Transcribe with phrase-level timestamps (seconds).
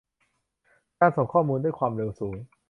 [0.99, 2.35] การส่งข้อมูลด้วยความเร็วสูง